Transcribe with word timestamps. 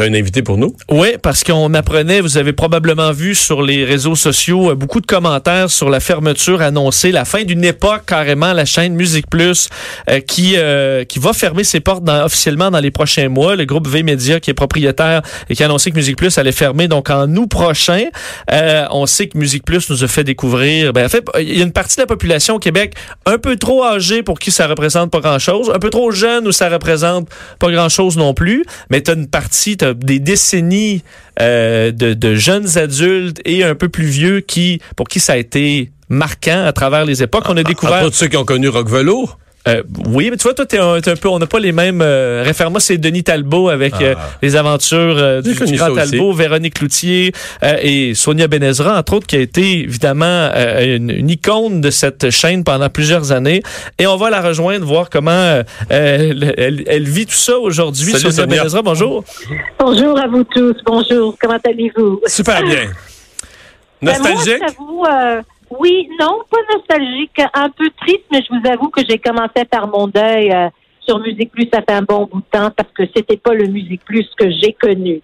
Tu 0.00 0.06
un 0.06 0.14
invité 0.14 0.40
pour 0.40 0.56
nous? 0.56 0.74
Oui, 0.90 1.16
parce 1.20 1.44
qu'on 1.44 1.74
apprenait, 1.74 2.22
vous 2.22 2.38
avez 2.38 2.54
probablement 2.54 3.12
vu 3.12 3.34
sur 3.34 3.60
les 3.60 3.84
réseaux 3.84 4.14
sociaux 4.14 4.70
euh, 4.70 4.74
beaucoup 4.74 5.02
de 5.02 5.06
commentaires 5.06 5.68
sur 5.68 5.90
la 5.90 6.00
fermeture 6.00 6.62
annoncée, 6.62 7.12
la 7.12 7.26
fin 7.26 7.44
d'une 7.44 7.64
époque 7.64 8.04
carrément, 8.06 8.54
la 8.54 8.64
chaîne 8.64 8.94
Musique 8.94 9.28
Plus 9.28 9.68
euh, 10.08 10.20
qui 10.20 10.54
euh, 10.56 11.04
qui 11.04 11.18
va 11.18 11.34
fermer 11.34 11.64
ses 11.64 11.80
portes 11.80 12.08
officiellement 12.08 12.70
dans 12.70 12.80
les 12.80 12.90
prochains 12.90 13.28
mois. 13.28 13.56
Le 13.56 13.66
groupe 13.66 13.88
V 13.88 14.02
Media 14.02 14.40
qui 14.40 14.50
est 14.50 14.54
propriétaire 14.54 15.20
et 15.50 15.54
qui 15.54 15.62
a 15.62 15.66
annoncé 15.66 15.90
que 15.90 15.96
Musique 15.96 16.16
Plus 16.16 16.38
allait 16.38 16.52
fermer 16.52 16.88
donc 16.88 17.10
en 17.10 17.28
août 17.36 17.48
prochain. 17.48 18.04
on 18.90 19.04
sait 19.04 19.26
que 19.26 19.36
Musique 19.36 19.66
Plus 19.66 19.90
nous 19.90 20.02
a 20.02 20.08
fait 20.08 20.24
découvrir, 20.24 20.94
ben, 20.94 21.04
en 21.04 21.08
fait, 21.10 21.26
il 21.38 21.58
y 21.58 21.60
a 21.60 21.64
une 21.64 21.72
partie 21.72 21.96
de 21.96 22.02
la 22.02 22.06
population 22.06 22.54
au 22.54 22.58
Québec 22.58 22.94
un 23.26 23.36
peu 23.36 23.56
trop 23.56 23.84
âgée 23.84 24.22
pour 24.22 24.38
qui 24.38 24.50
ça 24.50 24.66
représente 24.66 25.10
pas 25.10 25.20
grand-chose, 25.20 25.70
un 25.74 25.78
peu 25.78 25.90
trop 25.90 26.10
jeune 26.10 26.48
où 26.48 26.52
ça 26.52 26.70
représente 26.70 27.28
pas 27.58 27.70
grand-chose 27.70 28.16
non 28.16 28.32
plus, 28.32 28.64
mais 28.88 29.02
tu 29.02 29.10
as 29.10 29.14
une 29.14 29.28
partie, 29.28 29.76
des 29.94 30.18
décennies 30.18 31.02
euh, 31.40 31.90
de, 31.92 32.34
jeunes 32.34 32.78
adultes 32.78 33.40
et 33.44 33.64
un 33.64 33.74
peu 33.74 33.88
plus 33.88 34.06
vieux 34.06 34.40
qui 34.40 34.80
pour 34.96 35.08
qui 35.08 35.20
ça 35.20 35.34
a 35.34 35.36
été 35.36 35.90
marquant 36.08 36.64
à 36.64 36.72
travers 36.72 37.04
les 37.04 37.22
époques. 37.22 37.44
On 37.48 37.56
a 37.56 37.62
découvert. 37.62 38.06
À, 38.06 38.12
ceux 38.12 38.28
qui 38.28 38.36
ont 38.36 38.44
connu 38.44 38.68
Rock. 38.68 38.88
Euh, 39.68 39.82
oui, 40.06 40.30
mais 40.30 40.36
tu 40.38 40.44
vois, 40.44 40.54
toi, 40.54 40.64
t'es 40.64 40.78
un, 40.78 40.94
un, 40.94 41.00
peu, 41.00 41.28
on 41.28 41.38
n'a 41.38 41.46
pas 41.46 41.60
les 41.60 41.72
mêmes 41.72 42.00
euh, 42.02 42.42
références. 42.44 42.84
C'est 42.84 42.96
Denis 42.96 43.24
Talbot 43.24 43.68
avec 43.68 43.94
euh, 44.00 44.14
ah. 44.16 44.30
les 44.40 44.56
aventures 44.56 45.16
euh, 45.18 45.42
du, 45.42 45.54
grand 45.54 45.94
Talbot, 45.94 46.32
Véronique 46.32 46.74
Cloutier 46.74 47.32
et 47.62 48.14
Sonia 48.14 48.48
Benezra, 48.48 48.98
entre 48.98 49.14
autres, 49.14 49.26
qui 49.26 49.36
a 49.36 49.40
été 49.40 49.80
évidemment 49.80 50.50
une, 50.80 51.28
icône 51.28 51.80
de 51.80 51.90
cette 51.90 52.30
chaîne 52.30 52.64
pendant 52.64 52.88
plusieurs 52.88 53.32
années. 53.32 53.62
Et 53.98 54.06
on 54.06 54.16
va 54.16 54.30
la 54.30 54.40
rejoindre, 54.40 54.86
voir 54.86 55.10
comment 55.10 55.62
elle, 55.88 56.84
elle, 56.86 57.08
vit 57.08 57.26
tout 57.26 57.32
ça 57.32 57.58
aujourd'hui. 57.58 58.12
Sonia, 58.12 58.32
Sonia 58.32 58.46
Benezra, 58.46 58.82
bonjour. 58.82 59.24
Bonjour 59.78 60.18
à 60.18 60.26
vous 60.26 60.44
tous. 60.44 60.76
Bonjour. 60.86 61.36
Comment 61.40 61.58
allez-vous? 61.64 62.20
Super 62.26 62.62
bien. 62.62 62.90
Ben, 64.00 64.16
Nostalgique? 64.18 64.62
Oui, 65.70 66.08
non, 66.20 66.40
pas 66.50 66.74
nostalgique, 66.74 67.40
un 67.54 67.70
peu 67.70 67.88
triste, 68.00 68.24
mais 68.32 68.40
je 68.42 68.58
vous 68.58 68.68
avoue 68.68 68.90
que 68.90 69.02
j'ai 69.08 69.18
commencé 69.18 69.64
faire 69.72 69.86
mon 69.86 70.08
deuil 70.08 70.50
euh, 70.50 70.68
sur 71.00 71.18
Musique 71.20 71.52
Plus 71.52 71.68
ça 71.72 71.80
fait 71.80 71.94
un 71.94 72.02
bon 72.02 72.28
bout 72.30 72.40
de 72.40 72.58
temps 72.58 72.70
parce 72.76 72.90
que 72.92 73.04
c'était 73.14 73.36
pas 73.36 73.54
le 73.54 73.66
Musique 73.66 74.04
Plus 74.04 74.28
que 74.36 74.50
j'ai 74.50 74.72
connu 74.72 75.22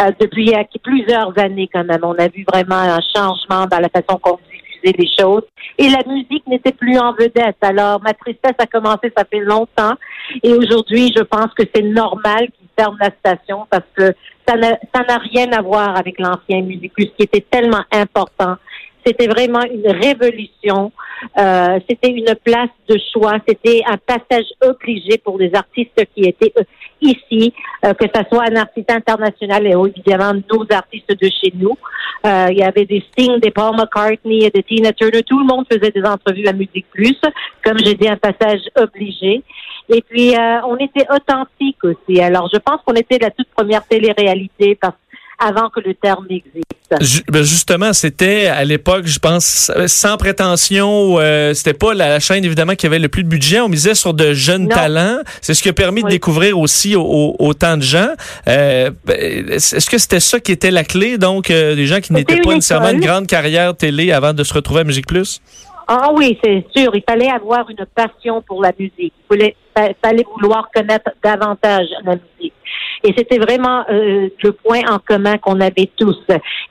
euh, 0.00 0.10
depuis 0.20 0.52
plusieurs 0.82 1.38
années 1.38 1.68
quand 1.72 1.84
même. 1.84 2.00
On 2.02 2.14
a 2.14 2.28
vu 2.28 2.44
vraiment 2.50 2.76
un 2.76 3.00
changement 3.14 3.66
dans 3.66 3.80
la 3.80 3.88
façon 3.88 4.18
qu'on 4.18 4.38
diffusait 4.50 4.96
les 4.98 5.08
choses 5.18 5.42
et 5.78 5.88
la 5.88 6.02
musique 6.06 6.46
n'était 6.46 6.72
plus 6.72 6.98
en 6.98 7.12
vedette. 7.12 7.56
Alors 7.62 8.00
ma 8.02 8.14
tristesse 8.14 8.54
a 8.58 8.66
commencé 8.66 9.12
ça 9.16 9.24
fait 9.24 9.40
longtemps 9.40 9.94
et 10.42 10.52
aujourd'hui 10.52 11.12
je 11.16 11.22
pense 11.22 11.52
que 11.56 11.64
c'est 11.74 11.82
normal 11.82 12.48
qu'ils 12.58 12.68
ferment 12.78 12.98
la 13.00 13.10
station 13.10 13.66
parce 13.70 13.86
que 13.94 14.14
ça 14.46 14.56
n'a 14.56 15.18
rien 15.18 15.50
à 15.52 15.62
voir 15.62 15.96
avec 15.96 16.18
l'ancien 16.18 16.62
Musique 16.62 16.92
Plus 16.92 17.10
qui 17.16 17.24
était 17.24 17.44
tellement 17.50 17.82
important 17.92 18.56
c'était 19.06 19.28
vraiment 19.28 19.62
une 19.62 19.88
révolution. 19.88 20.92
Euh, 21.38 21.78
c'était 21.88 22.10
une 22.10 22.34
place 22.44 22.70
de 22.88 22.98
choix. 23.12 23.38
C'était 23.46 23.82
un 23.86 23.96
passage 23.96 24.46
obligé 24.62 25.18
pour 25.18 25.38
les 25.38 25.54
artistes 25.54 26.04
qui 26.14 26.22
étaient 26.22 26.52
euh, 26.58 26.64
ici, 27.00 27.54
euh, 27.84 27.94
que 27.94 28.06
ce 28.12 28.22
soit 28.30 28.44
un 28.50 28.56
artiste 28.56 28.90
international 28.90 29.66
et 29.66 29.70
évidemment 29.70 30.32
nos 30.52 30.66
artistes 30.70 31.10
de 31.10 31.28
chez 31.28 31.52
nous. 31.54 31.76
Euh, 32.26 32.48
il 32.50 32.58
y 32.58 32.62
avait 32.62 32.84
des 32.84 33.04
Sting, 33.12 33.38
des 33.40 33.50
Paul 33.50 33.76
McCartney, 33.76 34.50
des 34.50 34.62
Tina 34.62 34.92
Turner. 34.92 35.22
Tout 35.22 35.38
le 35.38 35.46
monde 35.46 35.66
faisait 35.70 35.92
des 35.92 36.02
entrevues 36.02 36.48
à 36.48 36.52
Musique 36.52 36.86
Plus. 36.90 37.18
Comme 37.64 37.78
j'ai 37.78 37.94
dit, 37.94 38.08
un 38.08 38.16
passage 38.16 38.60
obligé. 38.76 39.42
Et 39.88 40.02
puis, 40.02 40.34
on 40.66 40.76
était 40.78 41.06
authentique 41.08 41.78
aussi. 41.84 42.20
Alors, 42.20 42.50
je 42.52 42.58
pense 42.58 42.80
qu'on 42.84 42.94
était 42.94 43.18
la 43.18 43.30
toute 43.30 43.46
première 43.54 43.86
télé-réalité 43.86 44.76
parce 44.80 44.96
avant 45.38 45.68
que 45.70 45.80
le 45.80 45.94
terme 45.94 46.26
n'existe. 46.28 46.64
Ben, 47.28 47.42
justement, 47.42 47.92
c'était 47.92 48.46
à 48.46 48.64
l'époque, 48.64 49.06
je 49.06 49.18
pense, 49.18 49.70
sans 49.86 50.16
prétention. 50.16 51.16
Euh, 51.18 51.52
c'était 51.52 51.74
pas 51.74 51.94
la, 51.94 52.20
chaîne 52.20 52.44
évidemment 52.44 52.74
qui 52.74 52.86
avait 52.86 52.98
le 52.98 53.08
plus 53.08 53.24
de 53.24 53.28
budget. 53.28 53.60
On 53.60 53.68
misait 53.68 53.94
sur 53.94 54.14
de 54.14 54.32
jeunes 54.32 54.68
talents. 54.68 55.18
C'est 55.40 55.54
ce 55.54 55.62
qui 55.62 55.68
a 55.68 55.72
permis 55.72 56.02
de 56.02 56.08
découvrir 56.08 56.58
aussi 56.58 56.94
autant 56.96 57.76
de 57.76 57.82
gens. 57.82 58.08
Euh, 58.48 58.90
ben, 59.04 59.50
est-ce 59.50 59.90
que 59.90 59.98
c'était 59.98 60.20
ça 60.20 60.40
qui 60.40 60.52
était 60.52 60.70
la 60.70 60.84
clé, 60.84 61.18
donc 61.18 61.50
euh, 61.50 61.74
des 61.74 61.86
gens 61.86 62.00
qui 62.00 62.12
n'étaient 62.12 62.40
pas 62.40 62.54
nécessairement 62.54 62.90
une 62.90 63.00
grande 63.00 63.26
carrière 63.26 63.76
télé 63.76 64.12
avant 64.12 64.32
de 64.32 64.44
se 64.44 64.54
retrouver 64.54 64.80
à 64.80 64.84
Musique 64.84 65.06
Plus? 65.06 65.40
Ah 65.88 66.10
oui, 66.12 66.38
c'est 66.42 66.64
sûr. 66.74 66.90
Il 66.94 67.02
fallait 67.08 67.30
avoir 67.30 67.68
une 67.70 67.84
passion 67.94 68.42
pour 68.42 68.60
la 68.60 68.72
musique. 68.78 69.12
Il 69.30 69.52
fallait 70.02 70.26
vouloir 70.34 70.68
connaître 70.74 71.10
davantage 71.22 71.86
la 72.04 72.16
musique. 72.16 72.52
Et 73.06 73.14
c'était 73.16 73.38
vraiment 73.38 73.84
euh, 73.88 74.28
le 74.42 74.52
point 74.52 74.80
en 74.90 74.98
commun 74.98 75.38
qu'on 75.38 75.60
avait 75.60 75.88
tous. 75.96 76.20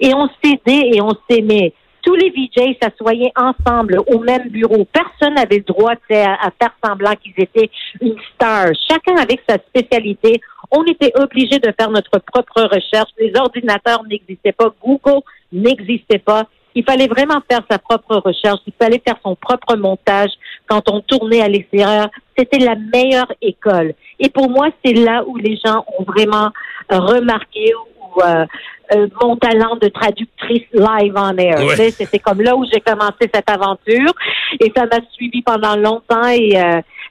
Et 0.02 0.14
on 0.14 0.28
s'aidait 0.44 0.90
et 0.94 1.02
on 1.02 1.14
s'aimait. 1.30 1.74
Tous 2.02 2.14
les 2.14 2.30
VJs 2.30 2.76
s'assoyaient 2.82 3.32
ensemble 3.38 4.00
au 4.08 4.20
même 4.20 4.50
bureau. 4.50 4.86
Personne 4.92 5.36
n'avait 5.36 5.58
le 5.58 5.64
droit 5.64 5.94
à, 6.12 6.48
à 6.48 6.52
faire 6.62 6.76
semblant 6.86 7.14
qu'ils 7.16 7.34
étaient 7.38 7.70
une 8.02 8.18
star. 8.34 8.68
Chacun 8.90 9.16
avec 9.16 9.42
sa 9.48 9.56
spécialité. 9.56 10.42
On 10.72 10.84
était 10.84 11.14
obligé 11.16 11.58
de 11.60 11.74
faire 11.80 11.90
notre 11.90 12.20
propre 12.20 12.64
recherche. 12.64 13.10
Les 13.18 13.32
ordinateurs 13.40 14.04
n'existaient 14.04 14.52
pas. 14.52 14.74
Google 14.84 15.22
n'existait 15.54 16.20
pas. 16.20 16.44
Il 16.76 16.84
fallait 16.84 17.08
vraiment 17.08 17.42
faire 17.50 17.62
sa 17.72 17.80
propre 17.80 18.18
recherche. 18.18 18.60
Il 18.68 18.74
fallait 18.78 19.02
faire 19.08 19.18
son 19.24 19.36
propre 19.36 19.78
montage 19.78 20.32
quand 20.68 20.82
on 20.92 21.00
tournait 21.00 21.42
à 21.42 21.48
l'extérieur. 21.48 22.10
C'était 22.38 22.60
la 22.60 22.76
meilleure 22.76 23.32
école. 23.42 23.94
Et 24.20 24.30
pour 24.30 24.50
moi, 24.50 24.70
c'est 24.84 24.94
là 24.94 25.24
où 25.28 25.38
les 25.38 25.58
gens 25.64 25.86
ont 25.98 26.04
vraiment 26.04 26.52
euh, 26.92 27.00
remarqué 27.00 27.74
ou, 27.74 28.22
euh, 28.22 28.46
euh, 28.94 29.08
mon 29.22 29.36
talent 29.38 29.76
de 29.82 29.88
traductrice 29.88 30.64
live 30.74 31.18
en 31.18 31.36
air. 31.38 31.60
C'était 31.76 32.20
comme 32.20 32.42
là 32.42 32.56
où 32.56 32.66
j'ai 32.72 32.80
commencé 32.80 33.30
cette 33.34 33.50
aventure 33.50 34.14
et 34.60 34.72
ça 34.76 34.86
m'a 34.86 35.00
suivi 35.14 35.42
pendant 35.42 35.76
longtemps 35.76 36.28
et 36.28 36.52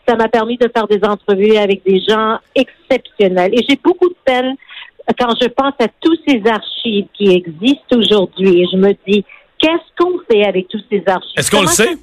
ça 0.07 0.17
m'a 0.17 0.29
permis 0.29 0.57
de 0.57 0.71
faire 0.75 0.87
des 0.87 1.05
entrevues 1.05 1.57
avec 1.57 1.83
des 1.85 2.01
gens 2.01 2.39
exceptionnels. 2.55 3.53
Et 3.55 3.65
j'ai 3.69 3.79
beaucoup 3.83 4.09
de 4.09 4.17
peine 4.25 4.55
quand 5.19 5.35
je 5.41 5.49
pense 5.49 5.75
à 5.81 5.89
tous 6.01 6.17
ces 6.27 6.43
archives 6.49 7.07
qui 7.13 7.31
existent 7.35 7.97
aujourd'hui 7.97 8.63
et 8.63 8.67
je 8.73 8.77
me 8.77 8.93
dis, 9.07 9.25
qu'est-ce 9.59 10.03
qu'on 10.03 10.19
fait 10.31 10.45
avec 10.45 10.69
tous 10.69 10.83
ces 10.91 11.03
archives? 11.07 11.35
Est-ce 11.37 11.51
qu'on 11.51 11.63
le 11.63 11.67
sait? 11.67 11.97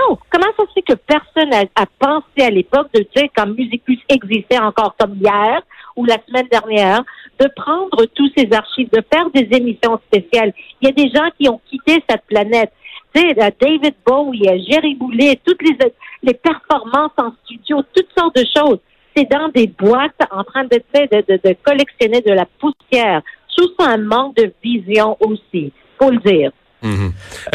Non, 0.00 0.18
comment 0.30 0.46
ça 0.56 0.64
se 0.66 0.72
fait 0.72 0.82
que 0.82 0.94
personne 0.94 1.52
a, 1.52 1.86
pensé 1.98 2.42
à 2.42 2.50
l'époque 2.50 2.88
de 2.94 3.00
dire 3.14 3.28
quand 3.36 3.46
Musicus 3.46 3.98
existait 4.08 4.58
encore 4.58 4.94
comme 4.98 5.16
hier 5.16 5.62
ou 5.96 6.04
la 6.04 6.16
semaine 6.26 6.46
dernière, 6.50 7.02
de 7.38 7.48
prendre 7.56 8.06
tous 8.14 8.30
ces 8.36 8.48
archives, 8.52 8.88
de 8.90 9.02
faire 9.12 9.28
des 9.30 9.48
émissions 9.56 10.00
spéciales? 10.06 10.52
Il 10.80 10.88
y 10.88 10.90
a 10.90 10.92
des 10.92 11.10
gens 11.10 11.28
qui 11.38 11.48
ont 11.48 11.60
quitté 11.68 12.02
cette 12.08 12.24
planète. 12.26 12.72
Tu 13.14 13.20
sais, 13.20 13.34
David 13.34 13.94
Bowie, 14.06 14.64
Jerry 14.68 14.94
Boulet, 14.94 15.38
toutes 15.44 15.62
les, 15.62 15.76
les 16.22 16.34
performances 16.34 17.12
en 17.18 17.32
studio, 17.44 17.82
toutes 17.94 18.08
sortes 18.16 18.36
de 18.36 18.44
choses. 18.56 18.78
C'est 19.16 19.28
dans 19.28 19.48
des 19.48 19.66
boîtes 19.66 20.20
en 20.30 20.44
train 20.44 20.64
de, 20.64 20.80
de, 20.94 21.24
de, 21.28 21.40
de 21.42 21.56
collectionner 21.64 22.20
de 22.20 22.32
la 22.32 22.46
poussière. 22.58 23.22
Sous 23.48 23.74
un 23.80 23.96
manque 23.96 24.36
de 24.36 24.52
vision 24.62 25.16
aussi, 25.20 25.72
faut 25.98 26.10
le 26.10 26.18
dire. 26.18 26.52
Mm 26.82 27.08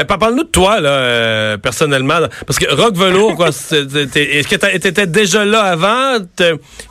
Parle-nous 0.07 0.43
de 0.43 0.49
toi, 0.49 0.79
là, 0.79 0.89
euh, 0.89 1.57
personnellement. 1.57 2.19
Parce 2.45 2.59
que 2.59 2.73
Rock 2.73 2.95
Velour, 2.95 3.35
quoi, 3.35 3.49
est-ce 3.71 4.47
que 4.47 4.55
tu 4.55 4.87
étais 4.87 5.07
déjà 5.07 5.45
là 5.45 5.63
avant? 5.63 6.17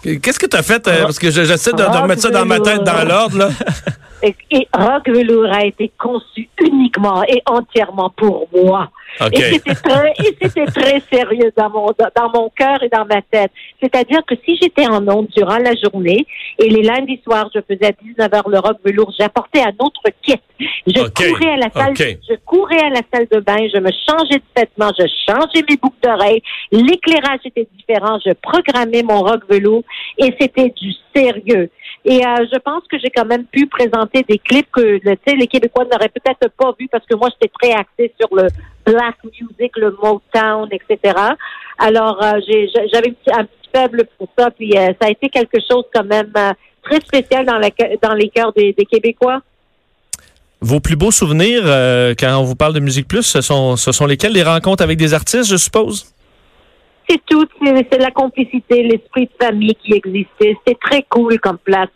Qu'est-ce 0.03 0.39
que 0.39 0.47
tu 0.47 0.57
as 0.57 0.63
fait? 0.63 0.87
Euh, 0.89 1.03
parce 1.03 1.19
que 1.19 1.31
j'essaie 1.31 1.73
de, 1.73 1.79
de, 1.79 1.83
remettre 1.83 2.23
ça 2.23 2.31
dans 2.31 2.45
ma 2.45 2.61
tête 2.61 2.83
dans 2.85 3.05
l'ordre, 3.05 3.39
là. 3.39 3.51
Et, 4.23 4.35
Rock 4.73 5.09
Velour 5.09 5.53
a 5.53 5.65
été 5.65 5.91
conçu 5.99 6.49
uniquement 6.61 7.23
et 7.25 7.43
entièrement 7.47 8.11
pour 8.11 8.49
moi. 8.55 8.91
Et 9.33 9.37
c'était 9.37 9.75
très, 9.75 10.13
et 10.19 10.37
c'était 10.41 10.67
très 10.67 11.01
sérieux 11.13 11.53
dans 11.57 11.71
mon, 11.71 11.87
dans 11.87 12.31
mon 12.35 12.51
cœur 12.51 12.83
et 12.83 12.89
dans 12.89 13.05
ma 13.05 13.23
tête. 13.23 13.53
C'est-à-dire 13.81 14.23
que 14.27 14.35
si 14.45 14.59
j'étais 14.61 14.87
en 14.87 15.07
onde 15.09 15.29
durant 15.37 15.59
la 15.59 15.73
journée 15.75 16.27
et 16.59 16.69
les 16.69 16.83
lundis 16.83 17.21
soirs, 17.23 17.49
je 17.55 17.61
faisais 17.61 17.87
à 17.87 17.93
19h 17.93 18.51
le 18.51 18.59
rock 18.59 18.79
velours, 18.85 19.13
j'apportais 19.19 19.61
un 19.61 19.75
autre 19.79 20.03
kit. 20.23 20.41
Je 20.87 21.01
courais 21.01 21.53
à 21.53 21.57
la 21.57 21.71
salle, 21.71 21.95
je 21.97 22.35
courais 22.45 22.83
à 22.83 22.91
la 22.91 23.03
salle 23.13 23.27
de 23.31 23.41
bain, 23.41 23.57
je 23.73 23.79
me 23.79 23.91
changeais 24.09 24.39
de 24.39 24.45
vêtements, 24.57 24.93
je 24.99 25.07
changeais 25.29 25.65
mes 25.69 25.77
boucles 25.77 25.97
d'oreilles, 26.03 26.43
l'éclairage 26.73 27.41
était 27.45 27.69
différent, 27.77 28.19
je 28.25 28.33
programmais 28.33 29.03
mon 29.03 29.21
rock 29.21 29.43
velours 29.49 29.85
et 30.19 30.35
c'était 30.41 30.71
du 30.71 30.93
sérieux. 31.15 31.71
Et 32.07 32.25
euh, 32.25 32.47
je 32.53 32.59
pense 32.59 32.83
que 32.91 32.99
j'ai 32.99 33.09
quand 33.09 33.25
même 33.25 33.45
pu 33.47 33.67
présenter 33.67 34.23
des 34.29 34.39
clips 34.39 34.71
que 34.71 35.01
les 35.03 35.47
Québécois 35.47 35.85
n'auraient 35.91 36.11
peut-être 36.11 36.53
pas 36.55 36.75
vu 36.79 36.87
parce 36.89 37.05
que 37.07 37.15
moi, 37.15 37.31
j'étais 37.33 37.53
très 37.61 37.73
axée 37.73 38.13
sur 38.21 38.29
le 38.35 38.49
black 38.85 39.17
music, 39.25 39.73
le 39.77 39.97
Motown, 40.03 40.69
etc. 40.71 41.15
Alors, 41.79 42.23
euh, 42.23 42.41
j'avais 42.93 43.15
un 43.33 43.45
petit 43.45 43.71
faible 43.75 44.05
pour 44.19 44.29
ça, 44.39 44.51
puis 44.51 44.77
euh, 44.77 44.93
ça 45.01 45.09
a 45.09 45.11
été 45.11 45.31
quelque 45.31 45.59
chose 45.69 45.85
quand 45.95 46.05
même 46.05 46.33
très 46.83 47.01
spécial 47.01 47.47
dans, 47.47 47.59
la, 47.59 47.71
dans 48.03 48.15
les 48.15 48.29
cœurs 48.29 48.53
des, 48.53 48.75
Québécois. 48.75 49.41
Vos 50.61 50.81
plus 50.81 50.97
beaux 50.97 51.11
souvenirs 51.11 51.63
quand 52.19 52.39
on 52.39 52.45
vous 52.45 52.55
parle 52.55 52.75
de 52.75 52.81
Musique 52.81 53.09
Plus, 53.09 53.23
ce 53.23 53.41
sont, 53.41 53.77
ce 53.77 53.93
sont 53.93 54.07
lesquels? 54.07 54.33
Les 54.33 54.43
rencontres 54.43 54.83
avec 54.83 54.99
des 54.99 55.15
artistes, 55.15 55.51
je 55.51 55.57
suppose? 55.57 56.14
C'est 57.09 57.25
tout, 57.27 57.47
c'est 57.63 57.99
la 57.99 58.11
complicité, 58.11 58.83
l'esprit 58.83 59.27
de 59.27 59.45
famille 59.45 59.75
qui 59.75 59.95
existait. 59.95 60.57
C'était 60.65 60.79
très 60.81 61.03
cool 61.09 61.39
comme 61.39 61.59
place. 61.59 61.91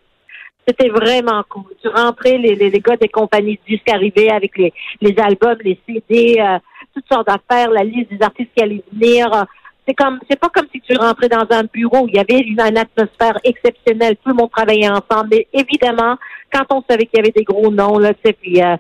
C'était 0.66 0.90
vraiment 0.90 1.42
cool. 1.48 1.64
Tu 1.80 1.88
rentrais, 1.88 2.36
les, 2.36 2.54
les, 2.54 2.80
gars 2.80 2.96
des 2.96 3.08
compagnies 3.08 3.58
de 3.66 4.30
avec 4.30 4.58
les, 4.58 4.72
les 5.00 5.18
albums, 5.18 5.56
les 5.64 5.80
CD, 5.86 6.36
euh, 6.38 6.58
toutes 6.94 7.06
sortes 7.10 7.26
d'affaires, 7.26 7.70
la 7.70 7.84
liste 7.84 8.10
des 8.10 8.22
artistes 8.22 8.50
qui 8.54 8.62
allaient 8.62 8.84
venir. 8.92 9.46
C'est 9.86 9.94
comme, 9.94 10.20
c'est 10.28 10.38
pas 10.38 10.50
comme 10.50 10.66
si 10.70 10.82
tu 10.82 10.94
rentrais 10.94 11.30
dans 11.30 11.46
un 11.50 11.64
bureau. 11.72 12.06
Il 12.08 12.16
y 12.16 12.18
avait 12.18 12.40
une, 12.40 12.60
atmosphère 12.60 13.38
exceptionnelle. 13.44 14.16
Tout 14.22 14.28
le 14.28 14.34
monde 14.34 14.50
travaillait 14.50 14.90
ensemble. 14.90 15.28
Mais 15.30 15.46
évidemment, 15.54 16.16
quand 16.52 16.66
on 16.70 16.84
savait 16.86 17.06
qu'il 17.06 17.18
y 17.18 17.20
avait 17.20 17.32
des 17.34 17.44
gros 17.44 17.70
noms, 17.70 17.98
là, 17.98 18.12
tu 18.12 18.30
sais, 18.30 18.62
euh, 18.62 18.76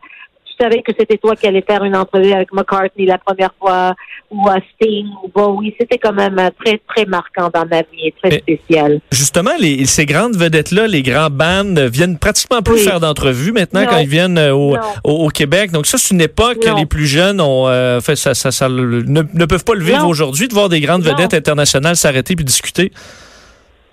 savais 0.60 0.82
que 0.82 0.92
c'était 0.98 1.16
toi 1.16 1.36
qui 1.36 1.46
allais 1.46 1.64
faire 1.66 1.84
une 1.84 1.96
entrevue 1.96 2.32
avec 2.32 2.52
McCartney 2.52 3.06
la 3.06 3.18
première 3.18 3.52
fois, 3.58 3.94
ou 4.30 4.48
à 4.48 4.56
Sting, 4.74 5.06
ou 5.22 5.28
Bowie. 5.28 5.74
C'était 5.78 5.98
quand 5.98 6.12
même 6.12 6.38
euh, 6.38 6.50
très, 6.62 6.80
très 6.88 7.04
marquant 7.04 7.50
dans 7.52 7.66
ma 7.66 7.82
vie 7.82 8.06
et 8.06 8.14
très 8.22 8.38
spécial. 8.38 9.00
Justement, 9.10 9.50
les, 9.58 9.86
ces 9.86 10.06
grandes 10.06 10.36
vedettes-là, 10.36 10.86
les 10.86 11.02
grands 11.02 11.30
bands, 11.30 11.88
viennent 11.90 12.18
pratiquement 12.18 12.62
plus 12.62 12.78
faire 12.78 13.00
d'entrevues 13.00 13.52
maintenant 13.52 13.84
quand 13.88 13.98
ils 13.98 14.08
viennent 14.08 14.38
euh, 14.38 14.54
au, 14.54 14.76
au, 15.04 15.28
Québec. 15.28 15.70
Donc 15.70 15.86
ça, 15.86 15.98
c'est 15.98 16.14
une 16.14 16.20
époque 16.20 16.60
que 16.60 16.76
les 16.76 16.86
plus 16.86 17.06
jeunes 17.06 17.40
ont 17.40 17.68
euh, 17.68 18.00
fait 18.00 18.16
ça, 18.16 18.34
ça, 18.34 18.50
ça 18.50 18.68
ne, 18.68 19.44
peuvent 19.44 19.64
pas 19.64 19.74
le 19.74 19.84
vivre 19.84 20.06
aujourd'hui 20.06 20.48
de 20.48 20.54
voir 20.54 20.68
des 20.68 20.80
grandes 20.80 21.02
vedettes 21.02 21.34
internationales 21.34 21.96
s'arrêter 21.96 22.36
puis 22.36 22.44
discuter. 22.44 22.92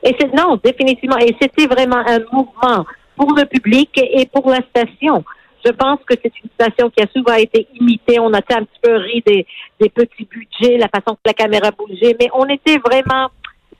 Et 0.04 0.16
c'est 0.20 0.34
non, 0.34 0.60
définitivement. 0.64 1.18
Et 1.18 1.36
c'était 1.42 1.66
vraiment 1.66 2.04
un 2.08 2.20
mouvement 2.32 2.86
pour 3.16 3.34
le 3.34 3.46
public 3.46 3.90
et 3.96 4.28
pour 4.32 4.50
la 4.50 4.60
station. 4.70 5.24
Je 5.66 5.72
pense 5.72 6.00
que 6.08 6.14
c'est 6.22 6.32
une 6.44 6.50
station 6.54 6.92
qui 6.92 7.04
a 7.04 7.08
souvent 7.16 7.34
été 7.34 7.68
imitée. 7.80 8.20
On 8.20 8.32
a 8.34 8.38
un 8.38 8.42
petit 8.42 8.80
peu 8.82 8.96
ri 8.98 9.24
des, 9.26 9.48
des 9.80 9.90
petits 9.90 10.28
budgets, 10.30 10.78
la 10.78 10.88
façon 10.88 11.16
que 11.16 11.22
la 11.26 11.34
caméra 11.34 11.72
bougeait, 11.72 12.16
mais 12.20 12.30
on 12.34 12.46
était 12.46 12.78
vraiment 12.78 13.30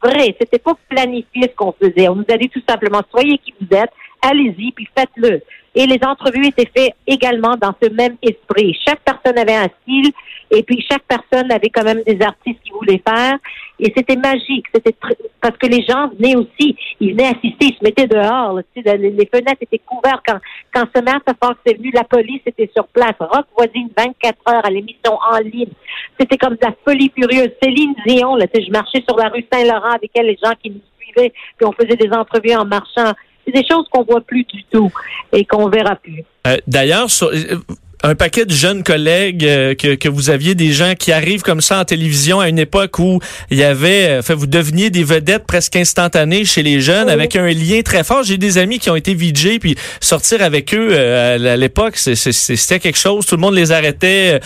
vrai. 0.02 0.36
C'était 0.40 0.60
pas 0.60 0.74
planifié 0.90 1.44
ce 1.44 1.56
qu'on 1.56 1.74
faisait. 1.74 2.10
On 2.10 2.16
nous 2.16 2.26
a 2.30 2.38
dit 2.38 2.50
tout 2.50 2.62
simplement, 2.68 3.02
soyez 3.12 3.38
qui 3.38 3.54
vous 3.62 3.78
êtes, 3.78 3.92
allez-y, 4.26 4.72
puis 4.72 4.88
faites-le. 4.98 5.42
Et 5.78 5.86
les 5.86 6.00
entrevues 6.06 6.48
étaient 6.48 6.70
faites 6.74 6.96
également 7.06 7.56
dans 7.62 7.74
ce 7.82 7.90
même 7.90 8.16
esprit. 8.22 8.78
Chaque 8.88 9.02
personne 9.02 9.38
avait 9.38 9.56
un 9.56 9.68
style 9.82 10.12
et 10.50 10.64
puis 10.64 10.84
chaque 10.90 11.04
personne 11.04 11.52
avait 11.52 11.70
quand 11.70 11.84
même 11.84 12.02
des 12.04 12.18
artistes 12.22 12.60
qui 12.64 12.72
voulaient 12.72 13.02
faire. 13.06 13.38
Et 13.78 13.92
c'était 13.96 14.16
magique. 14.16 14.66
C'était 14.74 14.96
parce 15.42 15.58
que 15.58 15.68
les 15.68 15.84
gens 15.84 16.10
venaient 16.18 16.38
aussi. 16.38 16.78
Ils 17.02 17.12
venaient 17.12 17.28
assister, 17.28 17.68
ils 17.68 17.76
se 17.78 17.84
mettaient 17.84 18.08
dehors. 18.08 18.58
Les, 18.76 19.30
fenêtres 19.34 19.62
étaient 19.62 19.82
couvertes. 19.86 20.24
Quand, 20.26 20.40
quand 20.74 20.86
Samantha 20.96 21.34
Fox 21.44 21.60
est 21.66 21.78
venu, 21.78 21.92
la 21.92 22.06
police 22.06 22.42
était 22.46 22.70
sur 22.74 22.88
place. 22.88 23.16
Rock 23.20 23.46
voisine 23.58 23.90
24 23.98 24.38
heures 24.48 24.66
à 24.66 24.70
l'émission 24.70 25.20
en 25.30 25.40
ligne. 25.40 25.74
C'était 26.18 26.38
comme 26.38 26.54
de 26.54 26.60
la 26.62 26.74
folie 26.86 27.12
furieuse. 27.14 27.52
Céline 27.62 27.96
Dion, 28.08 28.38
là, 28.38 28.48
tu 28.48 28.62
sais, 28.62 28.68
je 28.68 28.72
marchais 28.72 29.04
sur 29.06 29.18
la 29.18 29.28
rue 29.28 29.46
Saint-Laurent 29.52 29.92
avec 29.92 30.12
elle, 30.16 30.28
les 30.28 30.40
gens 30.42 30.54
qui 30.62 30.70
nous 30.70 30.82
suivaient, 31.02 31.34
puis 31.58 31.66
on 31.66 31.74
faisait 31.74 31.98
des 31.98 32.12
entrevues 32.14 32.56
en 32.56 32.66
marchant. 32.66 33.12
C'est 33.46 33.52
des 33.52 33.66
choses 33.70 33.86
qu'on 33.92 34.04
voit 34.04 34.22
plus 34.22 34.44
du 34.44 34.64
tout 34.72 34.92
et 35.32 35.46
qu'on 35.46 35.70
verra 35.70 35.96
plus. 35.96 36.24
Euh, 36.48 36.58
D'ailleurs, 36.68 37.08
euh, 37.22 37.58
un 38.04 38.16
paquet 38.16 38.46
de 38.46 38.52
jeunes 38.52 38.84
collègues 38.84 39.46
euh, 39.46 39.76
que, 39.76 39.96
que, 39.96 40.10
vous 40.10 40.30
aviez 40.30 40.56
des 40.56 40.72
gens 40.72 40.94
qui 40.98 41.12
arrivent 41.12 41.42
comme 41.42 41.62
ça 41.62 41.80
en 41.80 41.86
télévision 41.86 42.40
à 42.40 42.50
une 42.50 42.60
époque 42.60 42.98
où 43.00 43.20
il 43.52 43.58
y 43.58 43.64
avait 43.64 44.22
fait 44.22 44.34
vous 44.34 44.48
deveniez 44.48 44.90
des 44.90 45.04
vedettes 45.04 45.46
presque 45.46 45.76
instantanées 45.76 46.46
chez 46.46 46.64
les 46.64 46.82
jeunes 46.82 47.10
avec 47.10 47.36
un 47.36 47.48
lien 47.48 47.82
très 47.84 48.04
fort. 48.04 48.24
J'ai 48.24 48.38
des 48.38 48.58
amis 48.58 48.80
qui 48.80 48.90
ont 48.90 48.96
été 48.96 49.14
VJ 49.14 49.60
puis 49.60 49.76
sortir 50.02 50.42
avec 50.42 50.74
eux 50.74 50.98
à 50.98 51.38
l'époque 51.58 51.98
c'était 51.98 52.80
quelque 52.80 52.98
chose. 52.98 53.26
Tout 53.26 53.36
le 53.36 53.42
monde 53.42 53.56
les 53.56 53.72
arrêtait. 53.72 54.40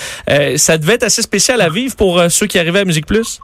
Ça 0.55 0.77
devait 0.77 0.93
être 0.93 1.03
assez 1.03 1.21
spécial 1.21 1.61
à 1.61 1.69
vivre 1.69 1.95
pour 1.95 2.21
ceux 2.29 2.47
qui 2.47 2.59
arrivaient 2.59 2.79
à 2.79 2.85
Musique 2.85 3.05
Plus 3.05 3.39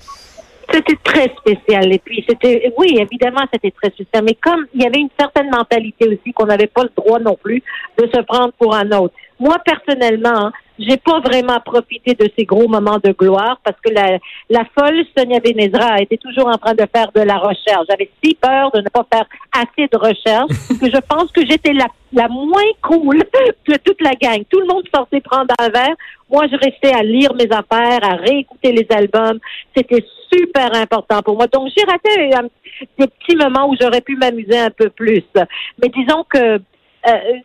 c'était 0.71 0.97
très 1.03 1.33
spécial. 1.37 1.93
Et 1.93 1.99
puis, 1.99 2.23
c'était, 2.27 2.73
oui, 2.77 2.97
évidemment, 2.99 3.45
c'était 3.51 3.71
très 3.71 3.89
spécial. 3.91 4.23
Mais 4.23 4.35
comme 4.35 4.65
il 4.73 4.83
y 4.83 4.85
avait 4.85 4.99
une 4.99 5.09
certaine 5.19 5.49
mentalité 5.49 6.07
aussi 6.07 6.33
qu'on 6.33 6.45
n'avait 6.45 6.67
pas 6.67 6.83
le 6.83 6.91
droit 6.95 7.19
non 7.19 7.37
plus 7.41 7.63
de 7.97 8.07
se 8.07 8.21
prendre 8.21 8.53
pour 8.53 8.75
un 8.75 8.91
autre. 8.91 9.13
Moi, 9.39 9.57
personnellement, 9.65 10.51
j'ai 10.79 10.97
pas 10.97 11.19
vraiment 11.19 11.59
profité 11.59 12.13
de 12.13 12.29
ces 12.37 12.45
gros 12.45 12.67
moments 12.67 12.99
de 13.03 13.11
gloire 13.11 13.59
parce 13.63 13.77
que 13.81 13.93
la, 13.93 14.17
la 14.49 14.65
folle 14.77 15.03
Sonia 15.17 15.39
Benezra 15.39 16.01
était 16.01 16.17
toujours 16.17 16.47
en 16.47 16.57
train 16.57 16.73
de 16.73 16.85
faire 16.93 17.11
de 17.13 17.21
la 17.21 17.37
recherche. 17.37 17.85
J'avais 17.89 18.09
si 18.23 18.35
peur 18.35 18.71
de 18.71 18.81
ne 18.81 18.89
pas 18.89 19.05
faire 19.11 19.25
assez 19.53 19.87
de 19.91 19.97
recherche 19.97 20.51
que 20.79 20.89
je 20.89 20.99
pense 21.07 21.31
que 21.31 21.45
j'étais 21.45 21.73
la, 21.73 21.87
la 22.13 22.27
moins 22.27 22.61
cool 22.81 23.19
de 23.67 23.75
toute 23.83 24.01
la 24.01 24.11
gang. 24.11 24.43
Tout 24.49 24.59
le 24.59 24.67
monde 24.67 24.83
sortait 24.93 25.21
prendre 25.21 25.53
un 25.59 25.69
verre. 25.69 25.95
Moi, 26.29 26.47
je 26.51 26.57
restais 26.57 26.93
à 26.93 27.03
lire 27.03 27.33
mes 27.35 27.51
affaires, 27.51 27.99
à 28.03 28.15
réécouter 28.15 28.71
les 28.71 28.87
albums. 28.89 29.39
C'était 29.75 30.03
super 30.31 30.73
important 30.73 31.21
pour 31.21 31.35
moi. 31.35 31.47
Donc, 31.47 31.69
j'ai 31.75 31.83
raté 31.85 32.31
des 32.97 33.07
petits 33.07 33.35
moments 33.35 33.69
où 33.69 33.75
j'aurais 33.79 34.01
pu 34.01 34.15
m'amuser 34.17 34.57
un 34.57 34.71
peu 34.71 34.89
plus. 34.89 35.23
Mais 35.81 35.89
disons 35.89 36.25
que 36.27 36.59
euh, 37.07 37.39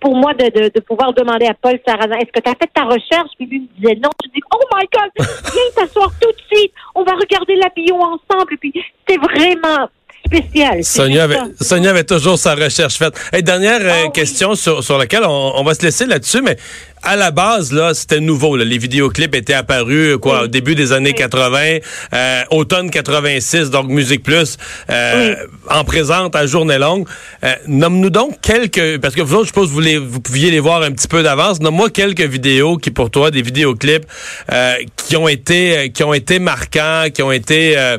pour 0.00 0.16
moi 0.16 0.34
de, 0.34 0.44
de, 0.44 0.70
de, 0.74 0.80
pouvoir 0.80 1.12
demander 1.12 1.46
à 1.46 1.54
Paul 1.54 1.78
Sarrazin, 1.86 2.16
est-ce 2.16 2.32
que 2.32 2.40
tu 2.40 2.50
as 2.50 2.54
fait 2.54 2.70
ta 2.74 2.84
recherche? 2.84 3.30
Puis 3.36 3.46
lui 3.46 3.60
me 3.60 3.66
disait 3.78 4.00
non. 4.02 4.10
Je 4.24 4.30
dis, 4.30 4.40
oh 4.54 4.64
my 4.74 4.86
God, 4.92 5.26
viens 5.52 5.62
t'asseoir 5.76 6.12
tout 6.20 6.30
de 6.30 6.56
suite. 6.56 6.72
On 6.94 7.04
va 7.04 7.12
regarder 7.12 7.56
la 7.56 7.68
bio 7.74 7.96
ensemble. 7.96 8.56
Puis 8.58 8.72
c'est 9.08 9.18
vraiment 9.18 9.88
spécial. 10.26 10.84
Sonia 10.84 11.24
avait, 11.24 11.38
Sonia 11.60 11.90
avait 11.90 12.04
toujours 12.04 12.38
sa 12.38 12.54
recherche 12.54 12.98
faite. 12.98 13.14
Et 13.32 13.42
dernière 13.42 13.80
euh, 13.80 14.04
ah 14.06 14.08
question 14.10 14.54
sur, 14.54 14.82
sur 14.82 14.98
laquelle 14.98 15.24
on, 15.24 15.52
on 15.56 15.64
va 15.64 15.74
se 15.74 15.82
laisser 15.82 16.06
là-dessus, 16.06 16.42
mais 16.42 16.56
à 17.02 17.16
la 17.16 17.30
base, 17.30 17.72
là, 17.72 17.94
c'était 17.94 18.20
nouveau. 18.20 18.56
Là. 18.56 18.64
Les 18.64 18.78
vidéoclips 18.78 19.34
étaient 19.34 19.54
apparus 19.54 20.18
quoi, 20.18 20.42
au 20.42 20.46
début 20.46 20.74
des 20.74 20.92
années 20.92 21.12
80, 21.12 21.78
euh, 22.12 22.42
automne 22.50 22.90
86, 22.90 23.70
donc 23.70 23.88
Musique 23.88 24.22
Plus, 24.22 24.56
euh, 24.90 25.34
en 25.68 25.84
présente 25.84 26.36
à 26.36 26.46
journée 26.46 26.78
longue. 26.78 27.06
Euh, 27.44 27.54
nomme-nous 27.66 28.10
donc 28.10 28.40
quelques, 28.40 28.98
parce 29.00 29.14
que 29.14 29.22
vous 29.22 29.34
autres, 29.34 29.44
je 29.44 29.48
suppose, 29.48 29.70
vous, 29.70 29.80
les, 29.80 29.98
vous 29.98 30.20
pouviez 30.20 30.50
les 30.50 30.60
voir 30.60 30.82
un 30.82 30.90
petit 30.90 31.08
peu 31.08 31.22
d'avance. 31.22 31.60
Nomme-moi 31.60 31.90
quelques 31.90 32.20
vidéos 32.20 32.76
qui, 32.76 32.90
pour 32.90 33.10
toi, 33.10 33.30
des 33.30 33.42
vidéoclips 33.42 34.06
euh, 34.52 34.74
qui 34.96 35.16
ont 35.16 35.28
été 35.28 35.90
qui 35.92 36.04
ont 36.04 36.14
été 36.14 36.38
marquants, 36.38 37.06
qui 37.12 37.22
ont 37.22 37.32
été 37.32 37.76
euh, 37.76 37.98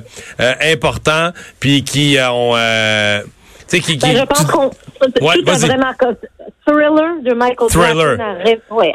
importants, 0.62 1.31
puis 1.59 1.83
qui 1.83 2.18
ont... 2.19 2.56
qui, 3.79 3.97
ben, 3.97 4.18
je 4.18 4.23
pense 4.23 4.45
qu'on... 4.45 4.65
Ouais, 5.25 5.35
tout 5.44 5.50
a 5.50 5.57
vraiment 5.57 5.94
Thriller 6.65 7.21
de 7.23 7.33
Michael 7.33 7.69
Jackson 7.69 8.18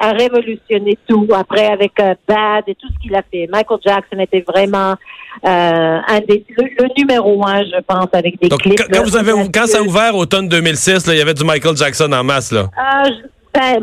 a, 0.00 0.12
révolutionné 0.12 0.98
tout 1.08 1.26
après 1.34 1.66
avec 1.66 1.92
euh, 2.00 2.14
Bad 2.28 2.64
et 2.68 2.74
tout 2.74 2.86
ce 2.92 3.02
qu'il 3.02 3.14
a 3.14 3.22
fait. 3.22 3.48
Michael 3.50 3.78
Jackson 3.84 4.18
était 4.20 4.44
vraiment 4.46 4.94
euh, 5.44 5.98
un 6.06 6.20
des, 6.28 6.44
le, 6.56 6.88
numéro 6.96 7.44
un, 7.46 7.64
je 7.64 7.80
pense, 7.86 8.08
avec 8.12 8.40
des 8.40 8.48
clips. 8.48 8.80
Quand, 8.92 9.02
vous 9.02 9.16
avez, 9.16 9.32
quand 9.52 9.66
ça 9.66 9.78
a 9.78 9.82
ouvert 9.82 10.14
automne 10.14 10.48
2006, 10.48 11.06
là, 11.06 11.14
il 11.14 11.18
y 11.18 11.22
avait 11.22 11.34
du 11.34 11.44
Michael 11.44 11.76
Jackson 11.76 12.10
en 12.12 12.22
masse. 12.22 12.52
Là. 12.52 12.62
Euh, 12.62 13.10
ben, 13.52 13.78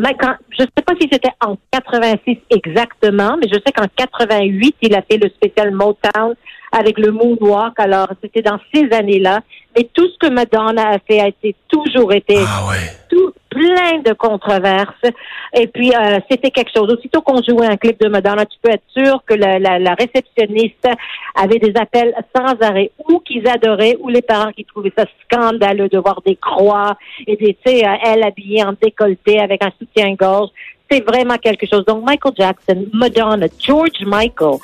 je 0.58 0.64
ne 0.64 0.68
sais 0.78 0.84
pas 0.86 0.94
si 1.02 1.10
c'était 1.12 1.32
en 1.42 1.58
86 1.72 2.38
exactement, 2.52 3.38
mais 3.38 3.48
je 3.52 3.56
sais 3.56 3.72
qu'en 3.76 3.88
88, 3.96 4.76
il 4.82 4.96
a 4.96 5.02
fait 5.02 5.18
le 5.18 5.30
spécial 5.30 5.72
Motown 5.72 6.36
avec 6.78 6.98
le 6.98 7.12
Moonwalk. 7.12 7.80
Alors, 7.80 8.10
c'était 8.22 8.42
dans 8.42 8.60
ces 8.74 8.92
années-là. 8.92 9.42
Mais 9.76 9.90
tout 9.94 10.08
ce 10.08 10.18
que 10.20 10.32
Madonna 10.32 10.90
a 10.90 11.00
fait 11.00 11.20
a 11.20 11.28
été 11.28 11.56
toujours 11.68 12.14
été 12.14 12.38
ah, 12.38 12.68
ouais. 12.70 12.92
tout 13.10 13.34
plein 13.50 14.00
de 14.06 14.14
controverses. 14.14 15.04
Et 15.54 15.68
puis, 15.68 15.92
euh, 15.96 16.20
c'était 16.30 16.52
quelque 16.52 16.72
chose. 16.76 16.94
Aussitôt 16.94 17.22
qu'on 17.22 17.42
jouait 17.42 17.68
un 17.68 17.78
clip 17.78 18.00
de 18.00 18.08
Madonna, 18.08 18.46
tu 18.46 18.58
peux 18.62 18.72
être 18.72 18.84
sûr 18.96 19.24
que 19.26 19.34
la, 19.34 19.60
la, 19.60 19.80
la 19.80 19.96
réceptionniste 19.96 20.88
avait 21.36 21.60
des 21.60 21.74
appels 21.80 22.14
sans 22.36 22.54
arrêt, 22.62 22.92
ou 23.10 23.20
qu'ils 23.20 23.48
adoraient, 23.48 23.98
ou 24.00 24.10
les 24.10 24.22
parents 24.22 24.52
qui 24.52 24.66
trouvaient 24.66 24.94
ça 24.96 25.06
scandaleux 25.24 25.90
de 25.90 25.98
voir 25.98 26.22
des 26.26 26.36
croix 26.36 26.96
et 27.26 27.36
des, 27.36 27.58
tu 27.66 27.72
sais, 27.72 27.88
euh, 27.88 27.96
elle 28.06 28.24
habillée 28.24 28.64
en 28.64 28.74
décolleté 28.80 29.40
avec 29.40 29.64
un 29.64 29.72
soutien-gorge 29.80 30.50
c'est 30.94 31.02
vraiment 31.02 31.38
quelque 31.38 31.66
chose. 31.66 31.84
Donc, 31.86 32.06
Michael 32.06 32.34
Jackson, 32.38 32.86
Madonna, 32.94 33.48
George 33.60 34.06
Michael, 34.06 34.58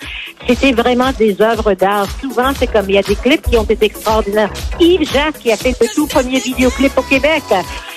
c'était 0.48 0.74
vraiment 0.74 1.12
des 1.18 1.42
œuvres 1.42 1.74
d'art. 1.74 2.08
Souvent, 2.22 2.52
c'est 2.58 2.68
comme, 2.68 2.90
il 2.90 2.96
y 2.96 2.98
a 2.98 3.02
des 3.02 3.16
clips 3.16 3.42
qui 3.50 3.58
ont 3.58 3.64
été 3.64 3.88
extraordinaires. 3.88 4.52
Yves 4.80 5.12
Jacques 5.12 5.40
qui 5.40 5.52
a 5.52 5.58
fait 5.58 5.76
le 5.82 5.88
tout 5.96 6.08
premier 6.08 6.40
vidéoclip 6.40 6.96
au 6.98 7.02
Québec. 7.02 7.44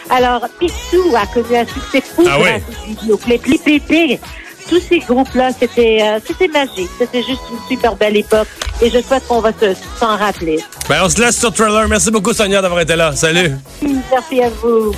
Alors, 0.08 0.46
Picsou 0.58 1.14
a 1.14 1.26
connu 1.26 1.56
un 1.56 1.66
succès 1.66 2.00
fou 2.00 2.24
ah 2.26 2.38
grâce 2.38 2.62
oui. 2.86 2.94
vidéoclip. 2.94 3.46
Les 3.46 3.58
Pépés, 3.58 4.20
tous 4.68 4.80
ces 4.80 5.00
groupes-là, 5.00 5.50
c'était 5.58 5.98
euh, 6.02 6.18
c'était 6.26 6.48
magique. 6.48 6.90
C'était 6.98 7.22
juste 7.22 7.42
une 7.50 7.76
super 7.76 7.96
belle 7.96 8.16
époque. 8.16 8.48
Et 8.80 8.90
je 8.90 9.00
souhaite 9.00 9.26
qu'on 9.28 9.40
va 9.40 9.50
s'en 9.98 10.16
rappeler. 10.16 10.58
Ben, 10.88 11.02
on 11.04 11.08
se 11.08 11.20
laisse 11.20 11.38
sur 11.38 11.52
Trailer. 11.52 11.86
Merci 11.86 12.10
beaucoup, 12.10 12.32
Sonia, 12.32 12.62
d'avoir 12.62 12.80
été 12.80 12.96
là. 12.96 13.14
Salut. 13.14 13.52
Merci 13.82 14.42
à 14.42 14.48
vous. 14.48 14.92